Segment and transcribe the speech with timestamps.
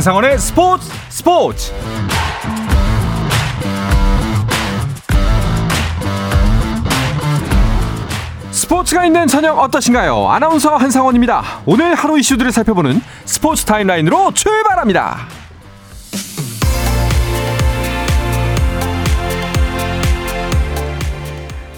[0.00, 1.72] 한상원의 스포츠 스포츠
[8.50, 10.30] 스포츠가 있는 저녁 어떠신가요?
[10.30, 11.42] 아나운서 한상원입니다.
[11.66, 15.18] 오늘 하루 이슈들을 살펴보는 스포츠 타임라인으로 출발합니다.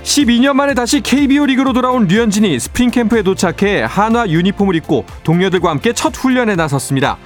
[0.04, 5.92] 12년 만에 다시 KBO 리그로 돌아온 류현진이 스프링 캠프에 도착해 한화 유니폼을 입고 동료들과 함께
[5.92, 7.18] 첫 훈련에 나섰습니다.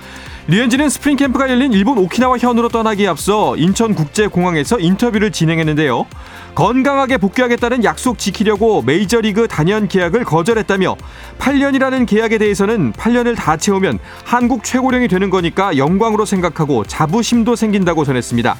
[0.49, 6.07] 류현진은 스프링 캠프가 열린 일본 오키나와 현으로 떠나기에 앞서 인천국제공항에서 인터뷰를 진행했는데요.
[6.55, 10.97] 건강하게 복귀하겠다는 약속 지키려고 메이저리그 단연 계약을 거절했다며
[11.41, 18.57] 8년이라는 계약에 대해서는 8년을 다 채우면 한국 최고령이 되는 거니까 영광으로 생각하고 자부심도 생긴다고 전했습니다.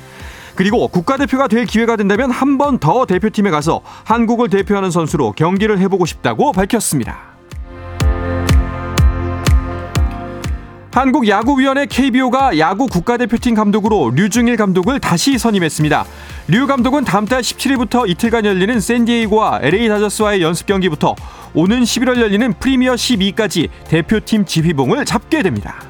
[0.57, 6.05] 그리고 국가대표가 될 기회가 된다면 한 번 더 대표팀에 가서 한국을 대표하는 선수로 경기를 해보고
[6.05, 7.36] 싶다고 밝혔습니다.
[10.97, 16.07] 한국야구위원회 KBO가 야구 국가대표팀 감독으로 류중일 감독을 다시 선임했습니다.
[16.49, 21.15] 류 감독은 다음 달 17일부터 이틀간 열리는 샌디에이고와 LA 다저스와의 연습 경기부터
[21.53, 25.83] 오는 11월 열리는 프리미어 12까지 대표팀 지휘봉을 잡게 됩니다.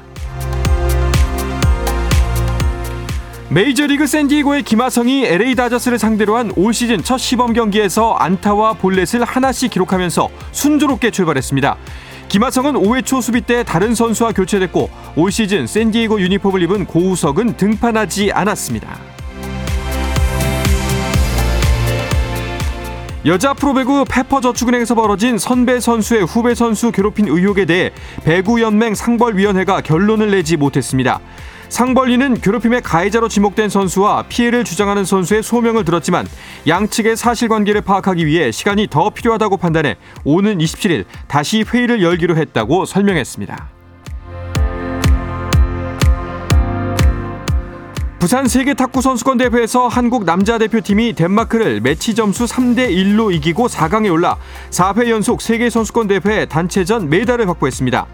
[3.49, 9.71] 메이저리그 샌디에고의 김하성이 LA 다저스를 상대로 한 올 시즌 첫 시범 경기에서 안타와 볼넷을 하나씩
[9.71, 11.77] 기록하면서 순조롭게 출발했습니다.
[12.29, 18.31] 김하성은 5회 초 수비 때 다른 선수와 교체됐고 올 시즌 샌디에고 유니폼을 입은 고우석은 등판하지
[18.33, 18.99] 않았습니다.
[23.25, 27.91] 여자 프로배구 페퍼저축은행에서 벌어진 선배 선수의 후배 선수 괴롭힌 의혹에 대해
[28.23, 31.19] 배구연맹 상벌위원회가 결론을 내지 못했습니다.
[31.69, 36.27] 상벌리는 괴롭힘의 가해자로 지목된 선수와 피해를 주장하는 선수의 소명을 들었지만
[36.67, 43.76] 양측의 사실관계를 파악하기 위해 시간이 더 필요하다고 판단해 오는 27일 다시 회의를 열기로 했다고 설명했습니다.
[48.19, 54.11] 부산 세계 탁구 선수권 대회에서 한국 남자 대표팀이 덴마크를 매치 점수 3대 1로 이기고 4강에
[54.11, 54.37] 올라
[54.71, 58.07] 4회 연속 세계 선수권 대회 단체전 메달을 확보했습니다.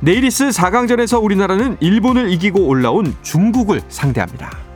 [0.00, 4.69] 내일 있을 4강전에서 우리나라는 일본을 이기고 올라온 중국을 상대합니다.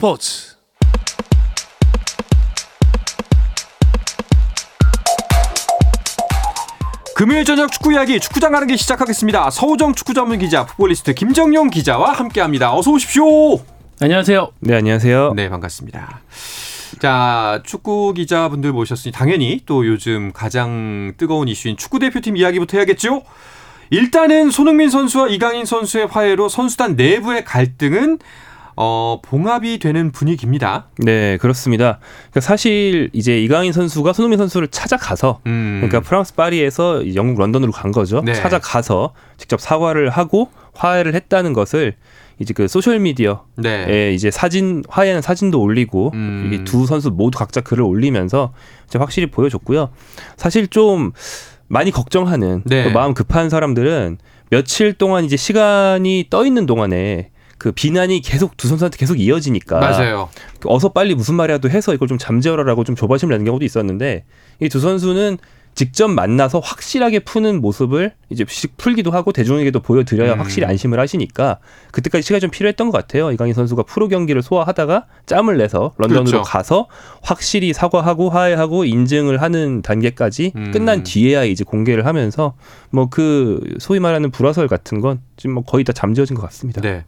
[0.00, 0.56] 스포츠
[7.14, 9.50] 금요일 저녁 축구 이야기 축구장 가는 길 시작하겠습니다.
[9.50, 12.74] 서우정 축구 전문 기자 풋볼리스트 김정용 기자와 함께합니다.
[12.74, 13.24] 어서 오십시오.
[14.00, 14.52] 안녕하세요.
[14.60, 15.34] 네 안녕하세요.
[15.34, 16.20] 네 반갑습니다.
[16.98, 23.22] 자 축구 기자분들 모셨으니 당연히 또 요즘 가장 뜨거운 이슈인 축구 대표팀 이야기부터 해야겠죠.
[23.90, 28.18] 일단은 손흥민 선수와 이강인 선수의 화해로 선수단 내부의 갈등은
[28.82, 30.86] 어, 봉합이 되는 분위기입니다.
[30.96, 31.98] 네, 그렇습니다.
[32.30, 35.82] 그러니까 사실 이제 이강인 선수가 손흥민 선수를 찾아가서 음.
[35.82, 38.22] 그러니까 프랑스 파리에서 영국 런던으로 간 거죠.
[38.24, 38.32] 네.
[38.32, 41.96] 찾아가서 직접 사과를 하고 화해를 했다는 것을
[42.38, 44.12] 이제 그 소셜 미디어에 네.
[44.14, 46.44] 이제 사진 화해하는 사진도 올리고 음.
[46.46, 48.54] 이게 두 선수 모두 각자 글을 올리면서
[48.86, 49.90] 이제 확실히 보여줬고요.
[50.38, 51.12] 사실 좀
[51.68, 52.84] 많이 걱정하는 네.
[52.84, 54.16] 또 마음 급한 사람들은
[54.48, 57.30] 며칠 동안 이제 시간이 떠 있는 동안에
[57.60, 60.30] 그 비난이 계속 두 선수한테 계속 이어지니까 맞아요.
[60.64, 64.24] 어서 빨리 무슨 말이라도 해서 이걸 좀 잠재워라라고 좀 조바심을 내는 경우도 있었는데
[64.62, 65.36] 이 두 선수는
[65.74, 70.40] 직접 만나서 확실하게 푸는 모습을 이제 씩 풀기도 하고 대중에게도 보여드려야 음.
[70.40, 71.58] 확실히 안심을 하시니까
[71.92, 73.30] 그때까지 시간이 좀 필요했던 것 같아요.
[73.30, 76.42] 이강인 선수가 프로 경기를 소화하다가 짬을 내서 런던으로 그렇죠.
[76.42, 76.86] 가서
[77.22, 80.70] 확실히 사과하고 화해하고 인증을 하는 단계까지 음.
[80.72, 82.54] 끝난 뒤에야 이제 공개를 하면서
[82.90, 86.80] 뭐 그 소위 말하는 불화설 같은 건 지금 뭐 거의 다 잠재워진 것 같습니다.
[86.80, 87.04] 네.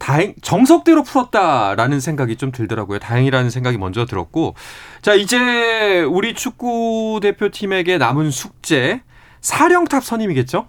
[0.00, 2.98] 다행 정석대로 풀었다라는 생각이 좀 들더라고요.
[2.98, 4.54] 다행이라는 생각이 먼저 들었고
[5.02, 9.02] 자 이제 우리 축구 대표팀에게 남은 숙제
[9.42, 10.66] 사령탑 선임이겠죠?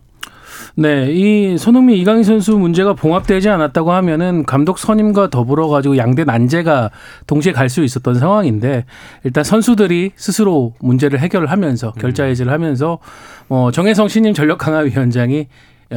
[0.76, 6.92] 네, 이 손흥민 이강인 선수 문제가 봉합되지 않았다고 하면은 감독 선임과 더불어 가지고 양대 난제가
[7.28, 8.86] 동시에 갈 수 있었던 상황인데
[9.24, 13.00] 일단 선수들이 스스로 문제를 해결을 하면서 결자 해지를 하면서
[13.50, 15.46] 어 정혜성 신임 전력 강화 위원장이 야,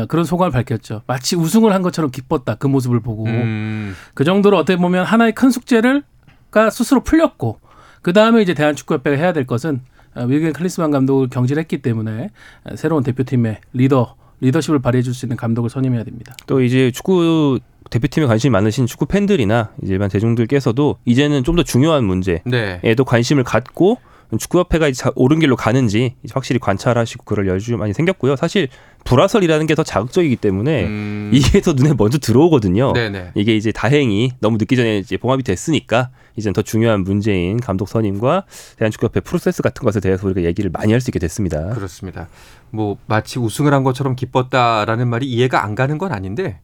[0.08, 1.02] 그런 소감을 밝혔죠.
[1.06, 2.56] 마치 우승을 한 것처럼 기뻤다.
[2.56, 3.25] 그 모습을 보고.
[3.26, 6.02] 음, 그 정도로 어떻게 보면 하나의 큰 숙제를
[6.50, 7.58] 가 스스로 풀렸고
[8.02, 9.81] 그 다음에 이제 대한축구협회가 해야 될 것은
[10.14, 12.31] 어, 윌겐 클리스만 감독을 경질했기 때문에
[12.64, 16.35] 어, 새로운 대표팀의 리더 리더십을 발휘해 줄 수 있는 감독을 선임해야 됩니다.
[16.47, 17.58] 또 이제 축구
[17.90, 22.81] 대표팀에 관심이 많으신 축구 팬들이나 이제 일반 대중들께서도 이제는 좀 더 중요한 문제에도 네.
[23.06, 23.99] 관심을 갖고
[24.37, 28.35] 축구협회가 이제 자- 옳은 길로 가는지 확실히 관찰하시고 그럴 여유 많이 생겼고요.
[28.37, 28.69] 사실
[29.05, 32.93] 불화설이라는 게 더 자극적이기 때문에 음, 이게 더 눈에 먼저 들어오거든요.
[32.93, 33.33] 네네.
[33.35, 38.45] 이게 이제 다행히 너무 늦기 전에 이제 봉합이 됐으니까 이제는 더 중요한 문제인 감독 선임과
[38.79, 41.71] 대한축구협회 프로세스 같은 것에 대해서 우리가 얘기를 많이 할 수 있게 됐습니다.
[41.75, 42.29] 그렇습니다.
[42.71, 46.61] 뭐 마치 우승을 한 것처럼 기뻤다라는 말이 이해가 안 가는 건 아닌데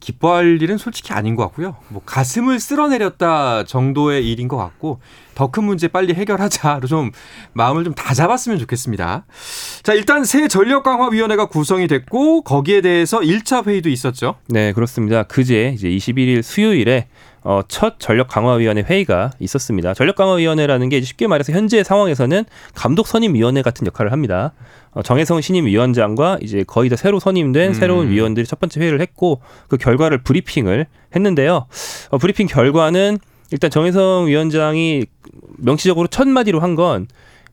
[0.00, 1.76] 기뻐할 일은 솔직히 아닌 것 같고요.
[1.88, 5.00] 뭐 가슴을 쓸어내렸다 정도의 일인 것 같고
[5.34, 7.10] 더 큰 문제 빨리 해결하자로 좀
[7.52, 9.26] 마음을 좀 다 잡았으면 좋겠습니다.
[9.82, 14.36] 자 일단 새 전력 강화 위원회가 구성이 됐고 거기에 대해서 1차 회의도 있었죠.
[14.48, 15.22] 네, 그렇습니다.
[15.24, 17.06] 그제 이제 21일 수요일에
[17.44, 19.94] 어, 첫 전력강화위원회 회의가 있었습니다.
[19.94, 22.44] 전력강화위원회라는 게 쉽게 말해서 현재 상황에서는
[22.74, 24.52] 감독 선임위원회 같은 역할을 합니다.
[24.92, 27.74] 어, 정혜성 신임 위원장과 이제 거의 다 새로 선임된 음.
[27.74, 30.86] 새로운 위원들이 첫 번째 회의를 했고 그 결과를 브리핑을
[31.16, 31.66] 했는데요.
[32.10, 33.18] 어, 브리핑 결과는
[33.52, 35.06] 일단 정혜성 위원장이
[35.58, 37.06] 명시적으로 첫 마디로 한 건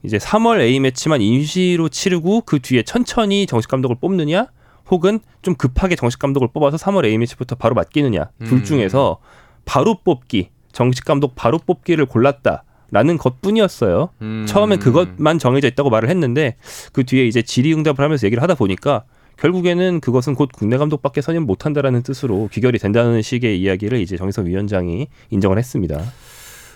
[0.04, 4.48] 이제 3월 A 매치만 임시로 치르고 그 뒤에 천천히 정식 감독을 뽑느냐
[4.90, 8.46] 혹은 좀 급하게 정식 감독을 뽑아서 3월 A 매치부터 바로 맡기느냐 음.
[8.46, 9.18] 둘 중에서
[9.66, 14.10] 바로 뽑기 정식 감독 바로 뽑기를 골랐다 라는 것뿐이었어요.
[14.22, 14.46] 음.
[14.48, 16.56] 처음엔 그것만 정해져 있다고 말을 했는데
[16.92, 19.04] 그 뒤에 이제 질의응답을 하면서 얘기를 하다 보니까
[19.40, 25.08] 결국에는 그것은 곧 국내 감독밖에 선임 못한다라는 뜻으로 귀결이 된다는 식의 이야기를 이제 정희성 위원장이
[25.30, 26.02] 인정을 했습니다.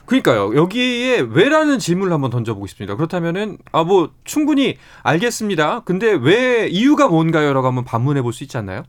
[0.06, 0.54] 그러니까요.
[0.56, 2.96] 여기에 왜라는 질문을 한번 던져보고 싶습니다.
[2.96, 5.82] 그렇다면은 아 뭐 충분히 알겠습니다.
[5.82, 8.84] 근데 왜 이유가 뭔가요라고 한번 반문해 볼 수 있지 않나요?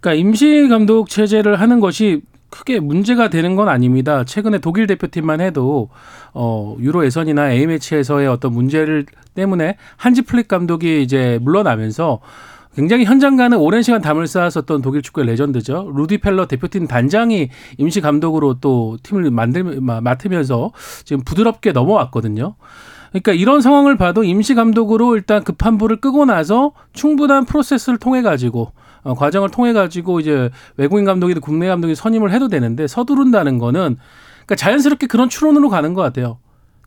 [0.00, 4.24] 그러니까 임시 감독 체제를 하는 것이 크게 문제가 되는 건 아닙니다.
[4.24, 5.88] 최근에 독일 대표팀만 해도
[6.34, 12.20] 어 유로 예선이나 A 매치에서의 어떤 문제를 때문에 한지 플릭 감독이 이제 물러나면서
[12.74, 15.92] 굉장히 현장과는 오랜 시간 담을 쌓았었던 독일 축구의 레전드죠.
[15.94, 20.72] 루디 푈러 대표팀 단장이 임시 감독으로 또 팀을 만들 마- 맡으면서
[21.04, 22.56] 지금 부드럽게 넘어왔거든요.
[23.10, 28.72] 그러니까 이런 상황을 봐도 임시 감독으로 일단 급한 불을 끄고 나서 충분한 프로세스를 통해 가지고
[29.04, 33.98] 어, 과정을 통해 가지고 이제 외국인 감독이든 국내 감독이 선임을 해도 되는데 서두른다는 거는
[34.46, 36.38] 그러니까 자연스럽게 그런 추론으로 가는 것 같아요.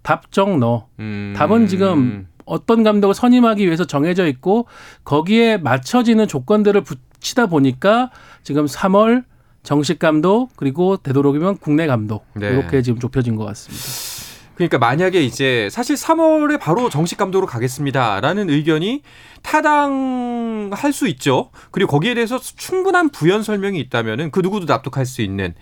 [0.04, 0.88] 답정 너.
[1.00, 1.34] 음.
[1.38, 4.68] 답은 지금 어떤 감독을 선임하기 위해서 정해져 있고
[5.04, 8.10] 거기에 맞춰지는 조건들을 붙이다 보니까
[8.44, 9.24] 지금 3월
[9.64, 12.48] 정식 감독 그리고 되도록이면 국내 감독 네.
[12.48, 14.28] 이렇게 지금 좁혀진 것 같습니다.
[14.56, 19.04] 그러니까 만약에 이제 사실 3월에 바로 정식 감독으로 가겠습니다라는 의견이
[19.44, 21.52] 타당할 수 있죠.
[21.70, 25.54] 그리고 거기에 대해서 충분한 부연 설명이 있다면은 그 누구도 납득할 수 있는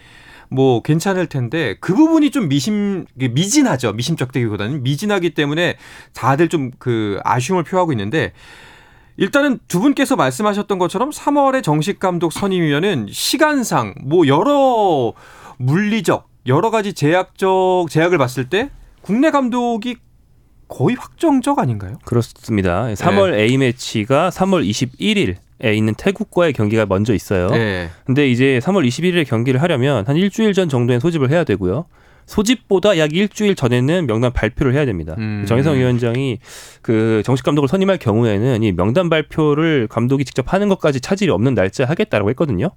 [0.50, 3.94] 뭐 괜찮을 텐데 그 부분이 좀 미심 미진하죠.
[3.94, 5.78] 미심쩍대기보다는 미진하기 때문에
[6.14, 8.32] 다들 좀 그 아쉬움을 표하고 있는데
[9.18, 15.14] 일단은 두 분께서 말씀하셨던 것처럼 3월에 정식 감독 선임이면은 시간상 뭐 여러
[15.58, 18.70] 물리적 여러 가지 제약적 제약을 봤을 때
[19.02, 19.96] 국내 감독이
[20.68, 21.98] 거의 확정적 아닌가요?
[22.06, 22.86] 그렇습니다.
[22.88, 27.48] 3월 A 매치가 3월 21일에 있는 태국과의 경기가 먼저 있어요.
[27.48, 27.90] 네.
[28.06, 31.86] 근데 이제 3월 21일에 경기를 하려면 한 일주일 전 정도엔 소집을 해야 되고요.
[32.26, 35.16] 소집보다 약 일주일 전에는 명단 발표를 해야 됩니다.
[35.18, 35.46] 음.
[35.48, 36.40] 정혜성 위원장이
[36.82, 41.86] 그 정식 감독을 선임할 경우에는 이 명단 발표를 감독이 직접 하는 것까지 차질이 없는 날짜
[41.86, 42.72] 하겠다라고 했거든요.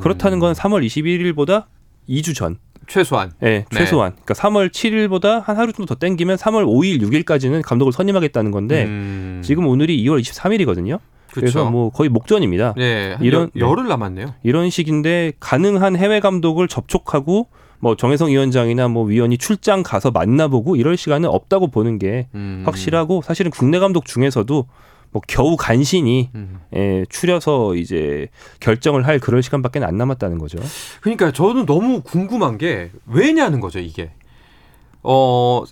[0.00, 1.66] 그렇다는 건 3월 21일보다
[2.08, 3.32] 2주 전, 최소한.
[3.42, 3.64] 예, 네.
[3.70, 4.12] 최소한.
[4.24, 9.40] 그러니까 3월 7일보다 한 하루 정도 더 땡기면 3월 5일, 6일까지는 감독을 선임하겠다는 건데 음.
[9.44, 10.98] 지금 오늘이 2월 23일이거든요.
[11.34, 11.70] 그래서 그렇죠.
[11.70, 12.74] 뭐 거의 목전입니다.
[12.76, 14.34] 네, 한 이런- 여, 열흘 남았네요.
[14.42, 17.48] 이런 식인데 가능한 해외 감독을 접촉하고
[17.80, 22.62] 뭐 정혜성 위원장이나 뭐 위원이 출장 가서 만나보고 이럴 시간은 없다고 보는 게 음.
[22.64, 24.66] 확실하고 사실은 국내 감독 중에서도
[25.10, 26.60] 뭐 겨우 간신히 음.
[26.74, 28.28] 예, 추려서 이제
[28.60, 30.58] 결정을 할 그럴 시간밖에 안 남았다는 거죠.
[31.02, 34.10] 그러니까 저는 너무 궁금한 게 왜냐는 거죠, 이게.
[35.02, 35.62] 어,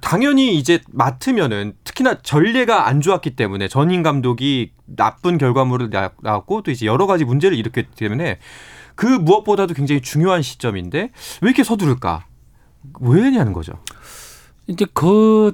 [0.00, 6.70] 당연히 이제 맡으면은 특히나 전례가 안 좋았기 때문에 전임 감독이 나쁜 결과물을 나- 나왔고 또
[6.70, 8.38] 이제 여러 가지 문제를 일으켰기 때문에
[8.94, 10.98] 그 무엇보다도 굉장히 중요한 시점인데
[11.42, 12.26] 왜 이렇게 서두를까?
[13.00, 13.72] 왜냐는 거죠.
[14.66, 15.52] 이제 그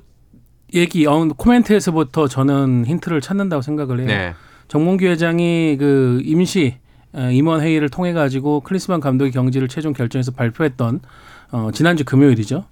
[0.75, 4.07] 얘기 어, 코멘트에서부터 저는 힌트를 찾는다고 생각을 해요.
[4.07, 4.35] 네.
[4.69, 6.77] 정몽규 회장이 그 임시
[7.13, 11.01] 어, 임원 회의를 통해 가지고 클리스만 감독의 경지를 최종 결정해서 발표했던
[11.51, 12.65] 어, 지난주 금요일이죠.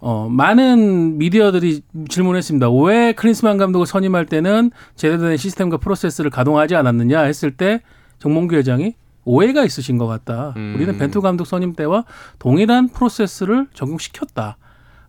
[0.00, 2.70] 어, 많은 미디어들이 질문했습니다.
[2.70, 7.82] 왜 클리스만 감독을 선임할 때는 제대로 된 시스템과 프로세스를 가동하지 않았느냐 했을 때
[8.18, 10.54] 정몽규 회장이 오해가 있으신 것 같다.
[10.56, 10.72] 음.
[10.74, 12.04] 우리는 벤투 감독 선임 때와
[12.38, 14.56] 동일한 프로세스를 적용시켰다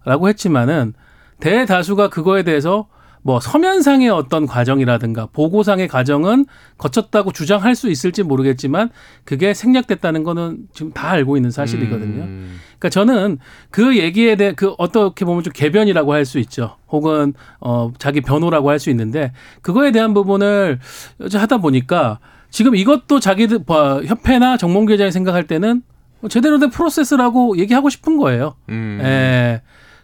[0.03, 0.93] 라고 했지만은
[1.39, 2.87] 대다수가 그거에 대해서
[3.23, 6.45] 뭐 서면상의 어떤 과정이라든가 보고상의 과정은
[6.77, 8.89] 거쳤다고 주장할 수 있을지 모르겠지만
[9.25, 12.23] 그게 생략됐다는 거는 지금 다 알고 있는 사실이거든요.
[12.23, 12.59] 음.
[12.79, 13.37] 그러니까 저는
[13.69, 16.77] 그 얘기에 대해 그 어떻게 보면 좀 개변이라고 할 수 있죠.
[16.89, 20.79] 혹은 어 자기 변호라고 할 수 있는데 그거에 대한 부분을
[21.19, 25.83] 하다 보니까 지금 이것도 자기들 뭐 협회나 정몽 기자이 생각할 때는
[26.29, 28.55] 제대로 된 프로세스라고 얘기하고 싶은 거예요.
[28.69, 28.99] 음.
[29.03, 29.61] 예.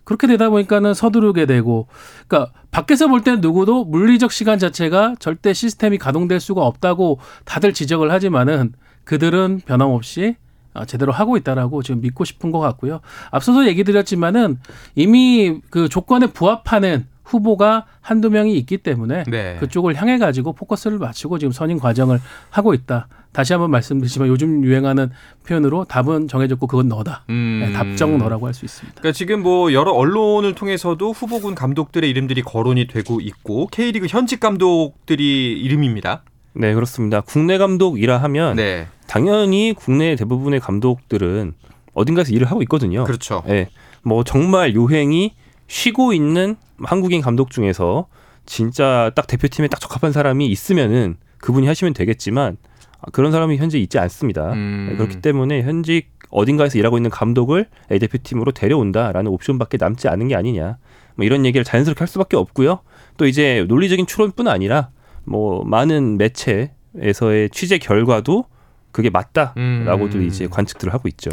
[0.07, 1.87] 그렇게 되다 보니까는 서두르게 되고,
[2.29, 8.71] 그러니까 밖에서 볼때 누구도 물리적 시간 자체가 절대 시스템이 가동될 수가 없다고 다들 지적을 하지만은
[9.03, 10.37] 그들은 변함없이
[10.73, 13.01] 어, 제대로 하고 있다라고 지금 믿고 싶은 것 같고요.
[13.31, 14.59] 앞서서 얘기 드렸지만은
[14.95, 19.57] 이미 그 조건에 부합하는 후보가 한두 명이 있기 때문에 네.
[19.59, 23.09] 그쪽을 향해 가지고 포커스를 맞추고 지금 선임 과정을 하고 있다.
[23.37, 25.11] 다시 한번 말씀드리지만 요즘 유행하는
[25.45, 27.23] 표현으로 답은 정해졌고 그건 너다.
[27.29, 27.61] 음.
[27.63, 28.99] 네, 답정 너라고 할 수 있습니다.
[28.99, 35.51] 그러니까 지금 뭐 여러 언론을 통해서도 후보군 감독들의 이름들이 거론이 되고 있고 K리그 현직 감독들이
[35.51, 36.23] 이름입니다.
[36.53, 37.21] 네, 그렇습니다.
[37.21, 38.87] 국내 감독이라 하면 네.
[39.05, 41.53] 당연히 국내 대부분의 감독들은
[41.93, 43.03] 어딘가에서 일을 하고 있거든요.
[43.03, 43.43] 그렇죠.
[43.49, 43.67] 예.
[44.01, 45.35] 뭐 정말 요행이
[45.67, 48.07] 쉬고 있는 한국인 감독 중에서
[48.47, 52.76] 진짜 딱 대표팀에 딱 적합한 사람이 있으면은 그분이 하시면 되겠지만 아,
[53.11, 54.53] 그런 사람이 현재 있지 않습니다.
[54.53, 54.87] 음.
[54.89, 60.35] 네, 그렇기 때문에 현직 어딘가에서 일하고 있는 감독을 A 대표팀으로 데려온다라는 옵션밖에 남지 않은 게
[60.35, 60.77] 아니냐.
[61.15, 62.79] 뭐 이런 얘기를 자연스럽게 할 수밖에 없고요.
[63.17, 64.89] 또 이제 논리적인 추론뿐 아니라
[65.23, 68.45] 뭐 많은 매체에서의 취재 결과도
[68.91, 70.23] 그게 맞다라고도 음.
[70.27, 71.29] 이제 관측들을 하고 있죠.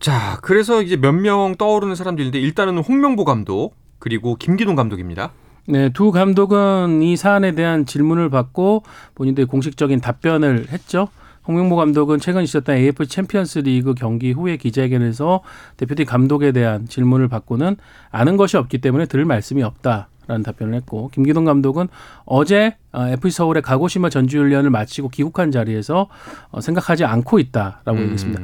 [0.00, 5.32] 자, 그래서 이제 몇 명 떠오르는 사람들인데 일단은 홍명보 감독 그리고 김기동 감독입니다.
[5.70, 8.84] 네, 두 감독은 이 사안에 대한 질문을 받고
[9.14, 11.08] 본인들의 공식적인 답변을 했죠.
[11.46, 15.42] 홍명보 감독은 최근 있었던 AFC 챔피언스 리그 경기 후에 기자회견에서
[15.76, 17.76] 대표팀 감독에 대한 질문을 받고는
[18.10, 20.08] 아는 것이 없기 때문에 드릴 말씀이 없다.
[20.26, 21.88] 라는 답변을 했고 김기동 감독은
[22.26, 26.08] 어제 어, FC 서울의 가고시마 전지훈련을 마치고 귀국한 자리에서
[26.50, 28.00] 어, 생각하지 않고 있다라고 음.
[28.00, 28.42] 얘기했습니다.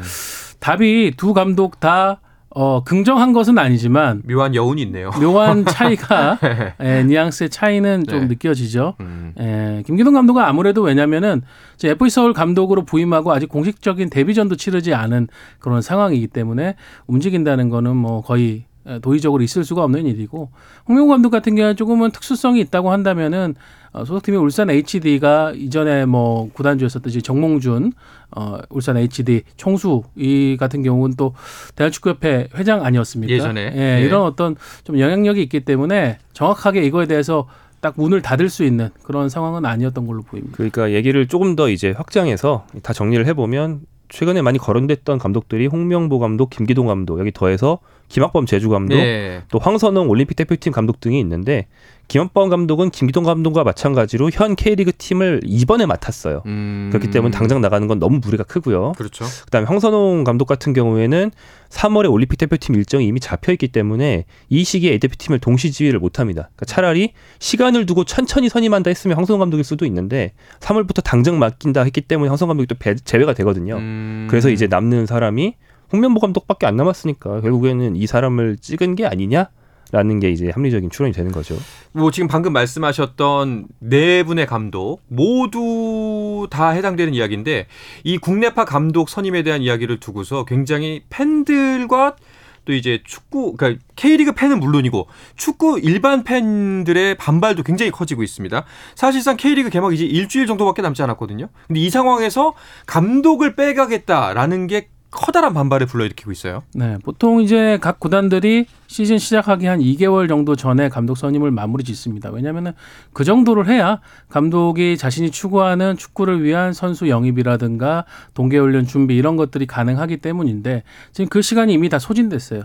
[0.60, 2.20] 답이 두 감독 다
[2.54, 5.10] 어, 긍정한 것은 아니지만 묘한 여운이 있네요.
[5.20, 6.38] 묘한 차이가
[6.80, 8.26] 예, 뉘앙스의 차이는 좀 네.
[8.28, 8.94] 느껴지죠.
[9.00, 9.32] 음.
[9.40, 11.42] 예, 김기동 감독은 아무래도 왜냐면은
[11.74, 17.96] 이제 FC 서울 감독으로 부임하고 아직 공식적인 데뷔전도 치르지 않은 그런 상황이기 때문에 움직인다는 거는
[17.96, 20.50] 뭐 거의 예, 도의적으로 있을 수가 없는 일이고
[20.88, 23.54] 홍명보 감독 같은 경우는 조금은 특수성이 있다고 한다면은
[23.92, 27.92] 어, 소속팀이 울산 HD가 이전에 뭐 구단주 였었듯이 정몽준
[28.36, 31.34] 어, 울산 HD 총수 이 같은 경우는 또
[31.76, 33.32] 대한축구협회 회장 아니었습니까?
[33.32, 33.60] 예전에.
[33.62, 34.02] 예, 네.
[34.02, 37.46] 이런 어떤 좀 영향력이 있기 때문에 정확하게 이거에 대해서
[37.80, 40.56] 딱 문을 닫을 수 있는 그런 상황은 아니었던 걸로 보입니다.
[40.56, 46.50] 그러니까 얘기를 조금 더 이제 확장해서 다 정리를 해보면 최근에 많이 거론됐던 감독들이 홍명보 감독,
[46.50, 47.78] 김기동 감독 여기 더해서
[48.14, 49.42] 김학범 제주 감독, 네.
[49.50, 51.66] 또 황선홍 올림픽 대표팀 감독 등이 있는데
[52.06, 56.42] 김학범 감독은 김기동 감독과 마찬가지로 현 K리그 팀을 이번에 맡았어요.
[56.46, 56.90] 음.
[56.92, 58.92] 그렇기 때문에 당장 나가는 건 너무 무리가 크고요.
[58.96, 59.24] 그렇죠.
[59.46, 61.32] 그다음에 황선홍 감독 같은 경우에는
[61.70, 66.20] 3월에 올림픽 대표팀 일정이 이미 잡혀 있기 때문에 이 시기에 A 대표팀을 동시 지휘를 못
[66.20, 66.50] 합니다.
[66.54, 72.00] 그러니까 차라리 시간을 두고 천천히 선임한다 했으면 황선홍 감독일 수도 있는데 3월부터 당장 맡긴다 했기
[72.00, 73.74] 때문에 황선홍 감독이 또 배- 제외가 되거든요.
[73.78, 74.28] 음.
[74.30, 75.54] 그래서 이제 남는 사람이
[75.94, 79.48] 홍명보 감독밖에 안 남았으니까 결국에는 이 사람을 찍은 게 아니냐
[79.92, 81.56] 라는 게 이제 합리적인 추론이 되는 거죠.
[81.92, 87.68] 뭐 지금 방금 말씀하셨던 네 분의 감독 모두 다 해당되는 이야기인데
[88.02, 92.16] 이 국내파 감독 선임에 대한 이야기를 두고서 굉장히 팬들과
[92.64, 98.64] 또 이제 축구 그러니까 K리그 팬은 물론이고 축구 일반 팬들의 반발도 굉장히 커지고 있습니다.
[98.96, 101.48] 사실상 K리그 개막 이제 일주일 정도밖에 남지 않았거든요.
[101.68, 102.54] 근데 이 상황에서
[102.86, 106.62] 감독을 빼가겠다라는 게 커다란 반발을 불러일으키고 있어요.
[106.74, 112.30] 네, 보통 이제 각 구단들이 시즌 시작하기 한 2개월 정도 전에 감독 선임을 마무리 짓습니다.
[112.30, 112.74] 왜냐하면
[113.12, 118.04] 그 정도를 해야 감독이 자신이 추구하는 축구를 위한 선수 영입이라든가
[118.34, 122.62] 동계훈련 준비 이런 것들이 가능하기 때문인데 지금 그 시간이 이미 다 소진됐어요.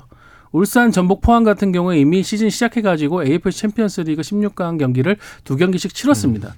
[0.52, 6.56] 울산, 전북, 포항 같은 경우에 이미 시즌 시작해가지고 AFC 챔피언스리그 16강 경기를 두 경기씩 치렀습니다.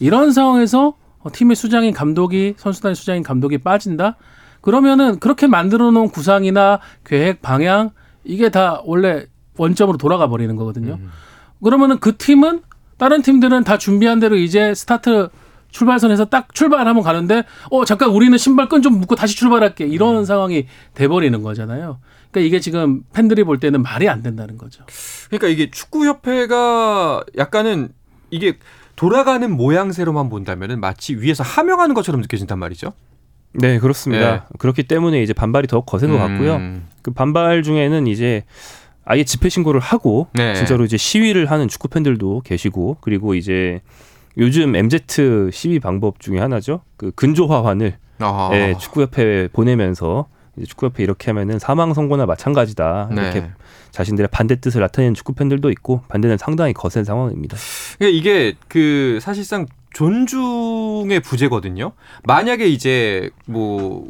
[0.00, 4.16] 이런 상황에서 어, 팀의 수장인 감독이 선수단의 수장인 감독이 빠진다.
[4.64, 7.90] 그러면은 그렇게 만들어 놓은 구상이나 계획, 방향
[8.24, 9.26] 이게 다 원래
[9.58, 10.98] 원점으로 돌아가 버리는 거거든요.
[11.62, 12.62] 그러면은 그 팀은
[12.96, 15.28] 다른 팀들은 다 준비한 대로 이제 스타트
[15.70, 20.66] 출발선에서 딱 출발하면 가는데 어 잠깐 우리는 신발 끈 좀 묶고 다시 출발할게 이런 상황이
[20.94, 21.98] 돼 버리는 거잖아요.
[22.30, 24.82] 그러니까 이게 지금 팬들이 볼 때는 말이 안 된다는 거죠.
[25.26, 27.90] 그러니까 이게 축구 협회가 약간은
[28.30, 28.56] 이게
[28.96, 32.94] 돌아가는 모양새로만 본다면은 마치 위에서 하명하는 것처럼 느껴진단 말이죠.
[33.54, 34.46] 네, 그렇습니다.
[34.58, 36.56] 그렇기 때문에 이제 반발이 더욱 거센 것 같고요.
[36.56, 36.88] 음.
[37.02, 38.44] 그 반발 중에는 이제
[39.04, 40.54] 아예 집회 신고를 하고 네.
[40.54, 43.80] 진짜로 이제 시위를 하는 축구 팬들도 계시고 그리고 이제
[44.38, 46.80] 요즘 MZ 시위 방법 중에 하나죠.
[46.96, 48.50] 그 근조화환을 아.
[48.52, 53.50] 예, 축구협회에 보내면서 이제 축구협회 이렇게 하면은 사망 선고나 마찬가지다 이렇게 네.
[53.90, 57.56] 자신들의 반대 뜻을 나타내는 축구 팬들도 있고 반대는 상당히 거센 상황입니다.
[57.98, 61.92] 그러니까 이게 그 사실상 존중의 부재거든요.
[62.24, 64.06] 만약에 이제 뭐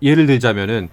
[0.00, 0.88] 예를 들자면은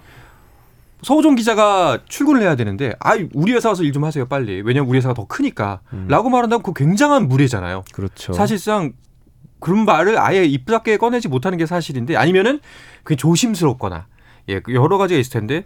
[1.02, 4.98] 서우종 기자가 출근을 해야 되는데 아 우리 회사 와서 일 좀 하세요 빨리 왜냐면 우리
[4.98, 7.84] 회사가 더 크니까라고 말한다면 그 굉장한 무례잖아요.
[7.92, 8.32] 그렇죠.
[8.34, 8.92] 사실상
[9.58, 12.60] 그런 말을 아예 입 밖에 꺼내지 못하는 게 사실인데 아니면은
[13.04, 14.06] 그게 조심스럽거나
[14.48, 15.64] 예 여러 가지가 있을 텐데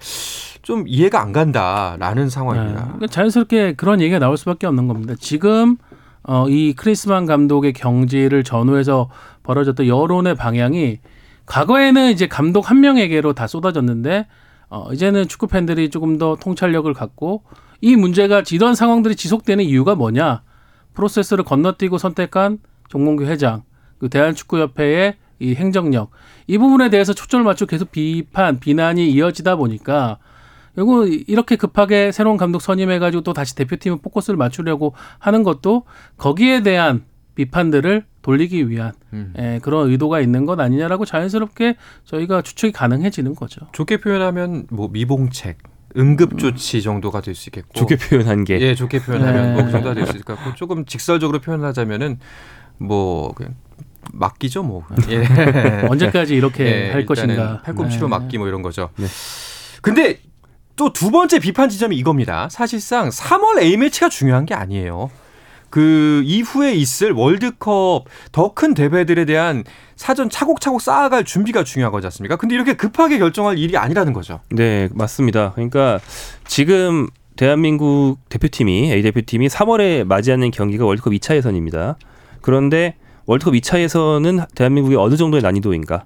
[0.63, 2.31] 좀 이해가 안 간다라는 네.
[2.31, 2.83] 상황입니다.
[2.85, 5.15] 그러니까 자연스럽게 그런 얘기가 나올 수밖에 없는 겁니다.
[5.19, 5.77] 지금
[6.29, 9.09] 어, 이 크리스만 감독의 경지를 전후해서
[9.45, 10.99] 벌어졌던 여론의 방향이
[11.47, 14.27] 과거에는 이제 감독 한 명에게로 다 쏟아졌는데
[14.69, 17.45] 어, 이제는 축구 팬들이 조금 더 통찰력을 갖고
[17.81, 20.43] 이 문제가 이런 상황들이 지속되는 이유가 뭐냐?
[20.95, 23.63] 프로세스를 건너뛰고 선택한 종몽규 회장,
[23.99, 26.11] 그 대한축구협회의 이 행정력
[26.47, 30.19] 이 부분에 대해서 초점을 맞추고 계속 비판, 비난이 이어지다 보니까
[30.77, 35.85] 결국 이렇게 급하게 새로운 감독 선임해가지고 또 다시 대표팀에 포커스를 맞추려고 하는 것도
[36.19, 37.05] 거기에 대한
[37.35, 39.33] 비판들을 돌리기 위한 음.
[39.39, 43.67] 예, 그런 의도가 있는 것 아니냐라고 자연스럽게 저희가 추측이 가능해지는 거죠.
[43.73, 45.59] 좋게 표현하면 뭐 미봉책,
[45.97, 49.53] 응급조치 정도가 될 수 있겠고 좋게 표현한 게 예 좋게 표현하면 네.
[49.55, 52.19] 뭐그 정도가 될 수 있을 것 같고 조금 직설적으로 표현하자면은
[52.79, 53.55] 뭐 그냥
[54.13, 55.25] 맡기죠 뭐 예.
[55.89, 57.63] 언제까지 이렇게 예, 할 것인가.
[57.63, 58.11] 팔꿈치로 네.
[58.19, 58.91] 맞기 뭐 이런 거죠.
[58.97, 59.07] 네.
[59.83, 60.19] 근데
[60.77, 62.49] 또 두 번째 비판 지점이 이겁니다.
[62.51, 65.11] 사실상 3월 A 매치가 중요한 게 아니에요.
[65.71, 69.65] 그 이후에 있을 월드컵 더 큰 대회들에 대한
[69.97, 72.37] 사전 차곡차곡 쌓아갈 준비가 중요한 거지 않습니까?
[72.37, 74.41] 근데 이렇게 급하게 결정할 일이 아니라는 거죠.
[74.51, 75.53] 네, 맞습니다.
[75.55, 75.99] 그러니까
[76.47, 81.97] 지금 대한민국 대표팀이 A 대표팀이 3월에 맞이하는 경기가 월드컵 2차 예선입니다.
[82.41, 86.05] 그런데 월드컵 2차 예선은 대한민국의 어느 정도의 난이도인가?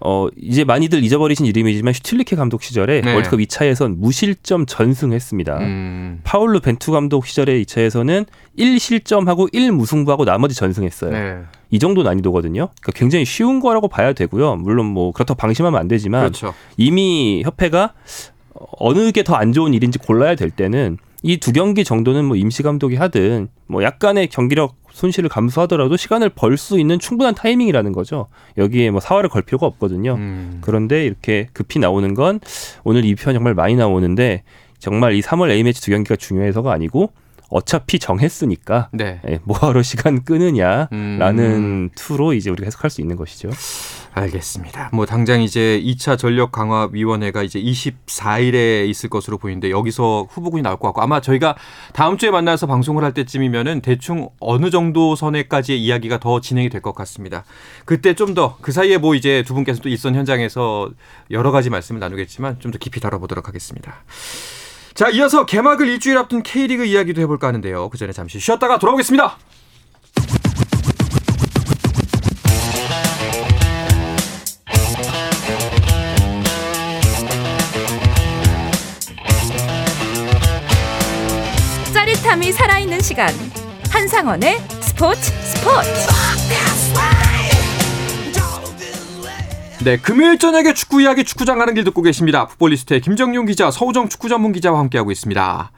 [0.00, 3.12] 어, 이제 많이들 잊어버리신 이름이지만 슈틸리케 감독 시절에 네.
[3.12, 5.58] 월드컵 2차 예선 무실점 전승했습니다.
[5.58, 6.20] 음.
[6.22, 8.26] 파울루 벤투 감독 시절의 2차 예선은
[8.58, 11.10] 1실점하고 1무승부하고 나머지 전승했어요.
[11.10, 11.38] 네.
[11.70, 12.68] 이 정도 난이도거든요.
[12.80, 14.56] 그러니까 굉장히 쉬운 거라고 봐야 되고요.
[14.56, 16.54] 물론 뭐 그렇다고 방심하면 안 되지만 그렇죠.
[16.76, 17.94] 이미 협회가
[18.78, 22.62] 어느 게 더 안 좋은 일인지 골라야 될 때는 이 두 경기 정도는 뭐 임시
[22.62, 28.26] 감독이 하든 뭐 약간의 경기력 손실을 감수하더라도 시간을 벌 수 있는 충분한 타이밍이라는 거죠.
[28.58, 30.14] 여기에 뭐 사활을 걸 필요가 없거든요.
[30.14, 30.58] 음.
[30.60, 32.38] 그런데 이렇게 급히 나오는 건
[32.84, 34.42] 오늘 이 편 정말 많이 나오는데
[34.78, 37.12] 정말 이 3월 A 매치 두 경기가 중요해서가 아니고
[37.48, 39.20] 어차피 정했으니까 네.
[39.28, 41.90] 예, 뭐하러 시간 끄느냐라는 음.
[41.94, 43.50] 투로 이제 우리가 해석할 수 있는 것이죠.
[44.12, 44.90] 알겠습니다.
[44.92, 50.78] 뭐 당장 이제 2차 전력 강화 위원회가 이제 24일에 있을 것으로 보이는데 여기서 후보군이 나올
[50.78, 51.56] 것 같고 아마 저희가
[51.92, 56.94] 다음 주에 만나서 방송을 할 때쯤이면은 대충 어느 정도 선에까지의 이야기가 더 진행이 될 것
[56.94, 57.44] 같습니다.
[57.84, 60.90] 그때 좀 더 그 사이에 뭐 이제 두 분께서 또 있던 현장에서
[61.30, 63.94] 여러 가지 말씀을 나누겠지만 좀 더 깊이 다뤄보도록 하겠습니다.
[64.94, 67.88] 자, 이어서 개막을 일주일 앞둔 K리그 이야기도 해볼까 하는데요.
[67.90, 69.36] 그 전에 잠시 쉬었다가 돌아오겠습니다.
[82.30, 83.28] 짜릿함이 살아있는 시간
[83.90, 85.90] 한상원의 스포츠 스포츠
[89.84, 92.46] 네, 금요일 저녁에 축구 이야기 축구장 가는 길 듣고 계십니다.
[92.46, 95.72] 풋볼리스트의 김정용 기자, 서우정 축구 전문 기자와 함께하고 있습니다.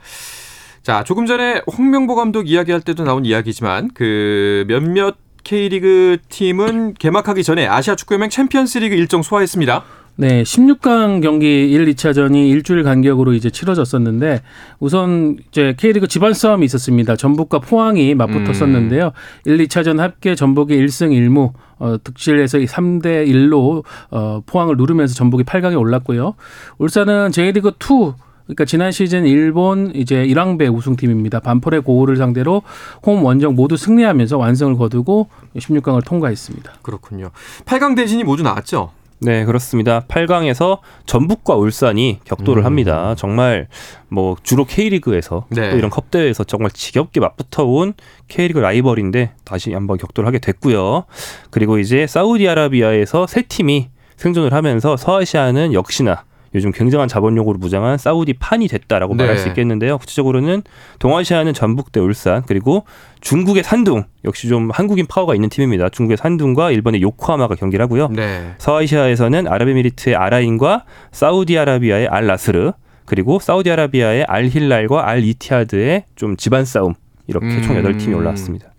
[0.83, 7.67] 자, 조금 전에 홍명보 감독 이야기할 때도 나온 이야기지만 그 몇몇 K리그 팀은 개막하기 전에
[7.67, 9.85] 아시아 축구연맹 챔피언스리그 일정 소화했습니다.
[10.17, 14.43] 네, 16강 경기 1, 2차전이 일주일 간격으로 이제 치러졌었는데
[14.79, 17.17] 우선 이제 K리그 지반 싸움이 있었습니다.
[17.17, 19.13] 전북과 포항이 맞붙었었는데요.
[19.47, 25.79] 1, 2차전 합계 전북이 1승 1무 어, 득실에서 3대 1로 어, 포항을 누르면서 전북이 8강에
[25.79, 26.35] 올랐고요.
[26.79, 28.13] 울산은 J리그 2
[28.45, 31.41] 그러니까 지난 시즌 일본 이제 일왕배 우승팀입니다.
[31.41, 32.63] 반포레 고우를 상대로
[33.07, 36.73] 홈 원정 모두 승리하면서 완승을 거두고 16강을 통과했습니다.
[36.83, 37.31] 그렇군요.
[37.65, 38.91] 8강 대진이 모두 나왔죠.
[39.25, 40.01] 네, 그렇습니다.
[40.09, 42.67] 8강에서 전북과 울산이 격돌을 음.
[42.67, 43.15] 합니다.
[43.17, 43.69] 정말
[44.09, 45.71] 뭐 주로 K리그에서 네.
[45.71, 47.95] 또 이런 컵 대회에서 정말 지겹게 맞붙어 온
[48.27, 51.05] K리그 라이벌인데 다시 한번 격돌하게 됐고요.
[51.51, 58.69] 그리고 이제 사우디아라비아에서 세 팀이 생존을 하면서 서아시아는 역시나 요즘 굉장한 자본력으로 무장한 사우디 판이
[58.69, 59.25] 됐다라고 네.
[59.25, 59.99] 말할 수 있겠는데요.
[59.99, 60.63] 구체적으로는
[60.99, 62.85] 동아시아는 전북대 울산 그리고
[63.21, 65.89] 중국의 산둥 역시 좀 한국인 파워가 있는 팀입니다.
[65.89, 68.09] 중국의 산둥과 일본의 요코하마가 경기를 하고요.
[68.09, 68.55] 네.
[68.59, 72.73] 서아시아에서는 아랍에미리트의 아라인과 사우디아라비아의 알 나스르
[73.05, 76.95] 그리고 사우디아라비아의 알 힐랄과 알 이티하드의 좀 집안 싸움
[77.27, 77.63] 이렇게 음.
[77.63, 78.73] 총 8팀이 올라왔습니다.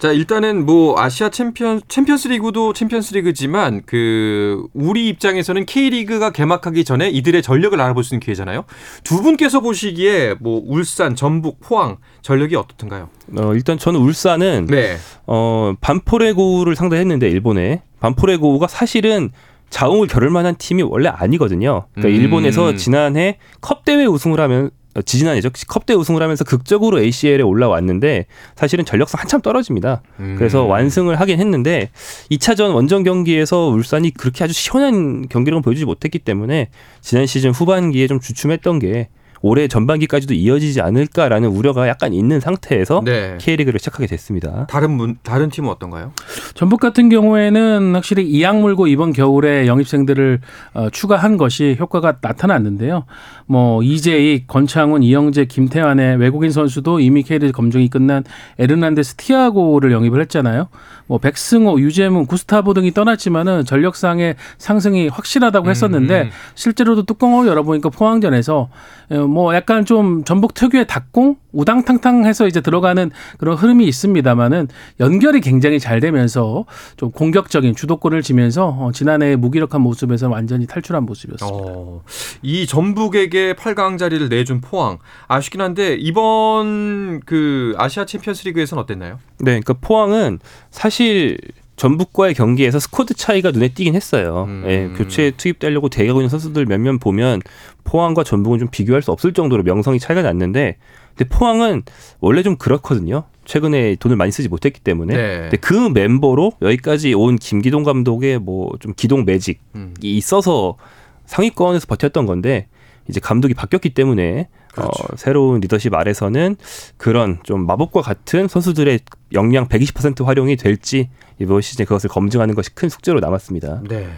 [0.00, 7.10] 자 일단은 뭐 아시아 챔피언 챔피언스 리그도 챔피언스 리그지만 그 우리 입장에서는 K리그가 개막하기 전에
[7.10, 8.64] 이들의 전력을 알아볼 수 있는 기회잖아요.
[9.04, 13.10] 두 분께서 보시기에 뭐 울산, 전북, 포항 전력이 어떻던가요?
[13.36, 14.96] 어, 일단 저는 울산은 네.
[15.26, 19.30] 어, 반포레 고후를 상대했는데 일본에 반포레 고후가 사실은
[19.68, 21.88] 자웅을 겨룰 만한 팀이 원래 아니거든요.
[21.92, 22.22] 그러니까 음.
[22.22, 24.70] 일본에서 지난해 컵 대회 우승을 하면 어,
[25.04, 25.50] 지지난해죠.
[25.68, 28.26] 컵 대회 우승을 하면서 극적으로 ACL에 올라왔는데
[28.56, 30.02] 사실은 전력상 한참 떨어집니다.
[30.18, 30.34] 음.
[30.36, 31.90] 그래서 완승을 하긴 했는데
[32.30, 38.20] 2차전 원정 경기에서 울산이 그렇게 아주 시원한 경기력을 보여주지 못했기 때문에 지난 시즌 후반기에 좀
[38.20, 39.08] 주춤했던 게
[39.42, 43.38] 올해 전반기까지도 이어지지 않을까라는 우려가 약간 있는 상태에서 네.
[43.40, 44.66] K리그를 시작하게 됐습니다.
[44.66, 46.12] 다른 문 다른 팀은 어떤가요?
[46.54, 50.40] 전북 같은 경우에는 확실히 이악 물고 이번 겨울에 영입생들을
[50.74, 53.04] 어, 추가한 것이 효과가 나타났는데요.
[53.46, 58.24] 뭐 이재익, 권창훈, 이영재, 김태환의 외국인 선수도 이미 K리그 검증이 끝난
[58.58, 60.68] 에르난데스 티아고를 영입을 했잖아요.
[61.06, 66.30] 뭐 백승호, 유재문, 구스타보 등이 떠났지만은 전력상의 상승이 확실하다고 했었는데 음.
[66.54, 68.68] 실제로도 뚜껑을 열어보니까 포항전에서
[69.10, 74.68] 어, 뭐 약간 좀 전북 특유의 닭공 우당탕탕해서 이제 들어가는 그런 흐름이 있습니다만은
[75.00, 76.64] 연결이 굉장히 잘 되면서
[76.96, 81.56] 좀 공격적인 주도권을 지면서 어, 지난해 무기력한 모습에서 완전히 탈출한 모습이었습니다.
[81.56, 82.02] 어,
[82.42, 89.18] 이 전북에게 8강 자리를 내준 포항 아쉽긴 한데 이번 그 아시아 챔피언스리그에서는 어땠나요?
[89.38, 90.38] 네, 그러니까 포항은
[90.70, 91.38] 사실
[91.80, 94.44] 전북과의 경기에서 스쿼드 차이가 눈에 띄긴 했어요.
[94.48, 94.64] 음.
[94.66, 97.40] 예, 교체 투입되려고 대기하고 있는 선수들 몇몇 보면
[97.84, 100.76] 포항과 전북은 좀 비교할 수 없을 정도로 명성이 차이가 났는데,
[101.16, 101.84] 근데 포항은
[102.20, 103.24] 원래 좀 그렇거든요.
[103.46, 105.16] 최근에 돈을 많이 쓰지 못했기 때문에.
[105.16, 105.38] 네.
[105.40, 109.94] 근데 그 멤버로 여기까지 온 김기동 감독의 뭐 좀 기동 매직이 음.
[110.02, 110.76] 있어서
[111.24, 112.66] 상위권에서 버텼던 건데
[113.08, 114.90] 이제 감독이 바뀌었기 때문에 그렇죠.
[114.90, 116.56] 어, 새로운 리더십 아래서는
[116.96, 119.00] 그런 좀 마법과 같은 선수들의
[119.32, 123.82] 역량 120% 활용이 될지 이번 시즌에 그것을 검증하는 것이 큰 숙제로 남았습니다.
[123.88, 124.08] 네.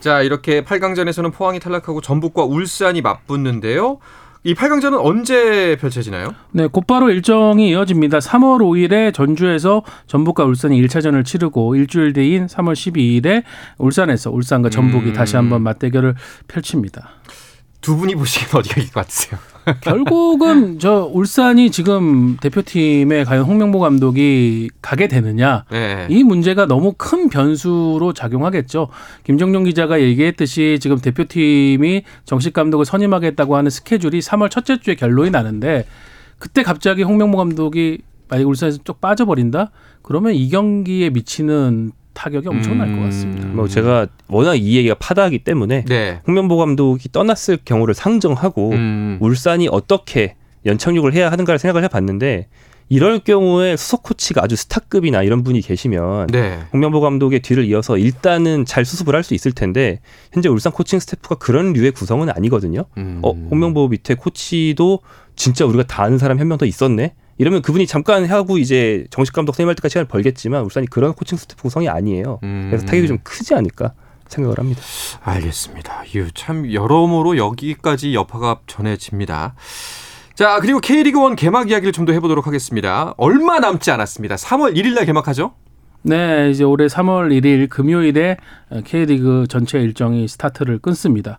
[0.00, 3.98] 자, 이렇게 8강전에서는 포항이 탈락하고 전북과 울산이 맞붙는데요.
[4.44, 6.34] 이 8강전은 언제 펼쳐지나요?
[6.52, 8.18] 네, 곧바로 일정이 이어집니다.
[8.18, 13.42] 3월 5일에 전주에서 전북과 울산이 1차전을 치르고 일주일 뒤인 3월 12일에
[13.78, 15.12] 울산에서 울산과 전북이 음.
[15.12, 16.14] 다시 한번 맞대결을
[16.46, 17.10] 펼칩니다.
[17.80, 19.40] 두 분이 보시기엔 어디가 이길 것 같으세요?
[19.82, 26.06] 결국은 저 울산이 지금 대표팀에 과연 홍명보 감독이 가게 되느냐 네.
[26.08, 28.88] 이 문제가 너무 큰 변수로 작용하겠죠.
[29.24, 35.86] 김정용 기자가 얘기했듯이 지금 대표팀이 정식 감독을 선임하겠다고 하는 스케줄이 3월 첫째 주에 결론이 나는데
[36.38, 39.70] 그때 갑자기 홍명보 감독이 만약 울산에서 쪽 빠져버린다?
[40.02, 43.46] 그러면 이 경기에 미치는 타격이 엄청날 것 같습니다.
[43.46, 43.54] 음.
[43.54, 46.20] 뭐 제가 워낙 이 얘기가 파다하기 때문에 네.
[46.26, 49.18] 홍명보 감독이 떠났을 경우를 상정하고 음.
[49.20, 50.34] 울산이 어떻게
[50.66, 52.48] 연착륙을 해야 하는가를 생각을 해봤는데
[52.88, 56.58] 이럴 경우에 수석 코치가 아주 스타급이나 이런 분이 계시면 네.
[56.72, 60.00] 홍명보 감독의 뒤를 이어서 일단은 잘 수습을 할 수 있을 텐데
[60.32, 62.84] 현재 울산 코칭 스태프가 그런 류의 구성은 아니거든요.
[62.96, 63.20] 음.
[63.22, 65.00] 어 홍명보 밑에 코치도
[65.36, 67.12] 진짜 우리가 다 아는 사람이 한명 더 있었네.
[67.38, 71.62] 이러면 그분이 잠깐 하고 이제 정식 감독 선임할 때까지 시간을 벌겠지만 울산이 그런 코칭 스태프
[71.62, 72.40] 구성이 아니에요.
[72.42, 72.66] 음.
[72.70, 73.92] 그래서 타격이 좀 크지 않을까
[74.28, 74.82] 생각을 합니다.
[75.22, 76.02] 알겠습니다.
[76.14, 79.54] 이참 여러모로 여기까지 여파가 전해집니다.
[80.34, 83.14] 자, 그리고 K리그 1 개막 이야기를 좀 더 해보도록 하겠습니다.
[83.16, 84.36] 얼마 남지 않았습니다.
[84.36, 85.52] 3월 1일 날 개막하죠?
[86.08, 88.38] 네, 이제 올해 3월 1일 금요일에
[88.84, 91.38] K리그 전체 일정이 스타트를 끊습니다.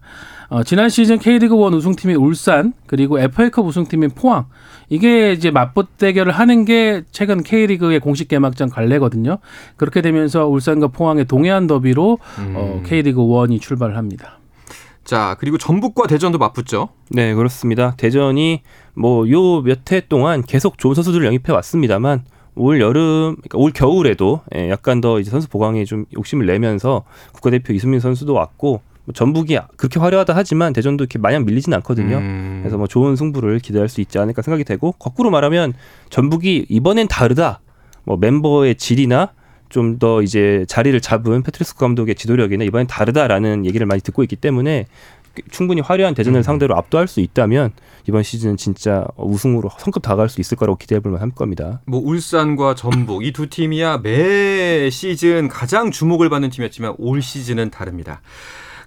[0.49, 4.45] 어, 지난 시즌 K리그 1 우승팀인 울산 그리고 FA컵 우승팀인 포항
[4.89, 9.39] 이게 이제 맞붙대결을 하는 게 최근 K리그의 공식 개막전 갈래거든요.
[9.75, 12.19] 그렇게 되면서 울산과 포항의 동해안 더비로
[12.55, 14.37] 어, K리그 1이 출발을 합니다.
[15.03, 16.89] 자, 그리고 전북과 대전도 맞붙죠?
[17.09, 17.95] 네, 그렇습니다.
[17.97, 18.61] 대전이
[18.93, 22.23] 뭐 요 몇 해 동안 계속 좋은 선수들을 영입해 왔습니다만
[22.59, 27.73] 올 여름, 그러니까 올 겨울에도 예, 약간 더 이제 선수 보강에 좀 욕심을 내면서 국가대표
[27.73, 32.17] 이수민 선수도 왔고 뭐 전북이 그렇게 화려하다 하지만 대전도 이렇게 마냥 밀리진 않거든요.
[32.17, 32.59] 음.
[32.61, 35.73] 그래서 뭐 좋은 승부를 기대할 수 있지 않을까 생각이 되고 거꾸로 말하면
[36.09, 37.61] 전북이 이번엔 다르다.
[38.03, 39.31] 뭐 멤버의 질이나
[39.69, 44.87] 좀 더 이제 자리를 잡은 페트리스코 감독의 지도력이나 이번엔 다르다라는 얘기를 많이 듣고 있기 때문에
[45.51, 46.43] 충분히 화려한 대전을 음.
[46.43, 47.71] 상대로 압도할 수 있다면
[48.07, 51.81] 이번 시즌은 진짜 우승으로 성급 다가갈 수 있을 거라고 기대해 볼 만할 겁니다.
[51.85, 58.21] 뭐 울산과 전북 이 두 팀이야 매 시즌 가장 주목을 받는 팀이었지만 올 시즌은 다릅니다.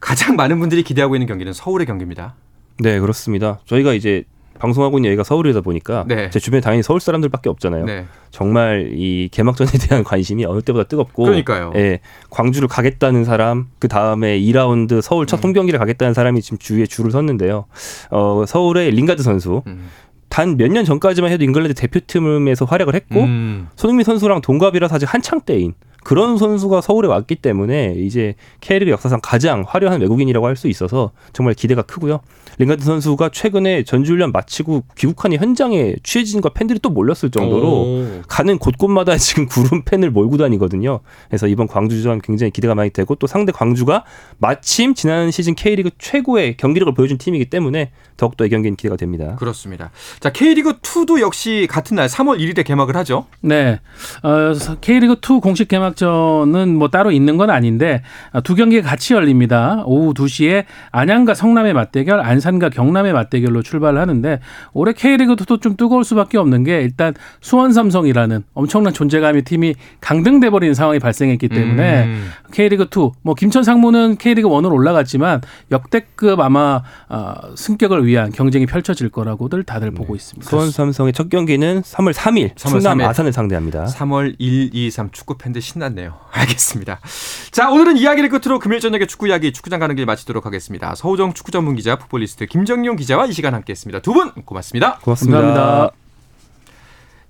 [0.01, 2.35] 가장 많은 분들이 기대하고 있는 경기는 서울의 경기입니다.
[2.79, 3.61] 네, 그렇습니다.
[3.67, 4.25] 저희가 이제
[4.63, 6.31] 방송하고 있는 여기가 서울이다 보니까 네.
[6.31, 7.85] 제 주변에 당연히 서울 사람들밖에 없잖아요.
[7.85, 8.07] 네.
[8.31, 11.73] 정말 이 개막전에 대한 관심이 어느 때보다 뜨겁고 그러니까요.
[11.75, 11.99] 예,
[12.31, 15.49] 광주를 가겠다는 사람, 그 다음에 2라운드 서울 첫 음.
[15.49, 17.65] 홈 경기를 가겠다는 사람이 지금 주위에 줄을 섰는데요.
[18.11, 19.89] 어, 서울의 린가드 선수 음.
[20.29, 23.69] 단 몇 년 전까지만 해도 잉글랜드 대표팀에서 활약을 했고 음.
[23.75, 29.65] 손흥민 선수랑 동갑이라서 아직 한창 때인 그런 선수가 서울에 왔기 때문에 이제 K리그 역사상 가장
[29.67, 32.21] 화려한 외국인이라고 할 수 있어서 정말 기대가 크고요.
[32.59, 38.23] 링가드 선수가 최근에 전주훈련 마치고 귀국하는 현장에 취재진과 팬들이 또 몰렸을 정도로 오.
[38.29, 41.01] 가는 곳곳마다 지금 구름 팬을 몰고 다니거든요.
[41.29, 44.05] 그래서 이번 광주전 굉장히 기대가 많이 되고 또 상대 광주가
[44.39, 49.37] 마침 지난 시즌 K리그 최고의 경기력을 보여준 팀이기 때문에 더욱더 이 경기는 기대가 됩니다.
[49.37, 49.91] 그렇습니다.
[50.21, 53.27] 자, K리그 2도 역시 같은 날 3월 1일에 개막을 하죠.
[53.41, 53.81] 네.
[54.23, 58.03] 어, K리그 2 공식 개막 전은 뭐 따로 있는 건 아닌데
[58.33, 59.83] 아, 두 경기가 같이 열립니다.
[59.87, 64.41] 오후 2시에 안양과 성남의 맞대결, 안산과 경남의 맞대결로 출발을 하는데
[64.73, 70.51] 올해 K리그 2도 좀 뜨거울 수밖에 없는 게 일단 수원 삼성이라는 엄청난 존재감의 팀이 강등돼
[70.51, 72.31] 버리는 상황이 발생했기 때문에 음.
[72.53, 79.09] K리그 2, 뭐 김천 상무는 K리그 1으로 올라갔지만 역대급 아마 어, 승격을 위한 경쟁이 펼쳐질
[79.09, 80.49] 거라고들 다들 보고 있습니다.
[80.49, 83.05] 수원 삼성의 첫 경기는 3월 3일 3월 충남 3일.
[83.09, 83.85] 아산을 상대합니다.
[83.87, 86.19] 3월 1, 2, 3 축구 팬들 신 났네요.
[86.33, 87.01] 알겠습니다.
[87.51, 90.95] 자, 오늘은 이야기를 끝으로 금요일 저녁에 축구 이야기 축구장 가는 길 마치도록 하겠습니다.
[90.95, 94.01] 서우정 축구 전문 기자, 풋볼리스트 김정용 기자와 이 시간 함께했습니다.
[94.01, 94.99] 두 분 고맙습니다.
[95.03, 95.41] 고맙습니다.
[95.41, 96.02] 감사합니다.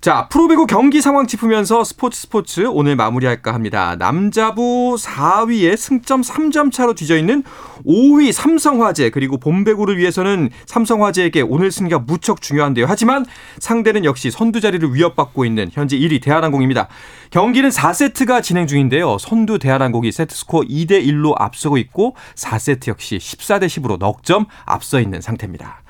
[0.03, 3.95] 자, 프로배구 경기 상황 짚으면서 스포츠 스포츠 오늘 마무리할까 합니다.
[3.97, 7.41] 남자부 4위에 승점 3점 차로 뒤져 있는
[7.85, 12.85] 5위 삼성화재 그리고 봄배구를 위해서는 삼성화재에게 오늘 승리가 무척 중요한데요.
[12.85, 13.25] 하지만
[13.59, 16.89] 상대는 역시 선두 자리를 위협받고 있는 현재 1위 대한항공입니다.
[17.29, 19.17] 경기는 4세트가 진행 중인데요.
[19.17, 24.99] 선두 대한항공이 세트 스코어 2대 1로 앞서고 있고 4세트 역시 14대 10으로 넉 점 앞서
[24.99, 25.81] 있는 상태입니다.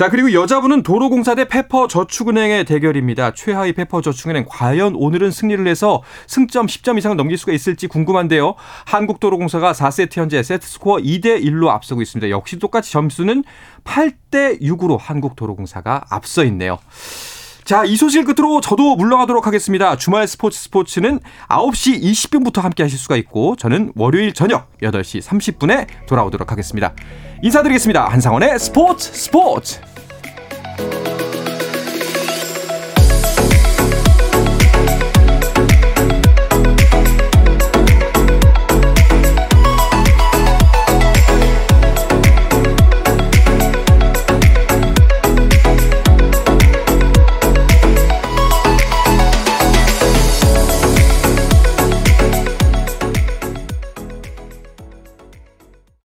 [0.00, 3.34] 자, 그리고 여자부는 도로공사 대 페퍼저축은행의 대결입니다.
[3.34, 8.54] 최하위 페퍼저축은행 과연 오늘은 승리를 해서 승점 10점 이상을 넘길 수가 있을지 궁금한데요.
[8.86, 12.30] 한국도로공사가 4세트 현재 세트 스코어 2대 1로 앞서고 있습니다.
[12.30, 13.44] 역시 똑같이 점수는
[13.84, 16.78] 8대 6으로 한국도로공사가 앞서 있네요.
[17.64, 19.96] 자, 이 소식 끝으로 저도 물러가도록 하겠습니다.
[19.98, 26.50] 주말 스포츠 스포츠는 9시 20분부터 함께 하실 수가 있고 저는 월요일 저녁 8시 30분에 돌아오도록
[26.50, 26.94] 하겠습니다.
[27.42, 28.08] 인사드리겠습니다.
[28.08, 29.89] 한상원의 스포츠 스포츠!
[30.80, 31.19] Bye.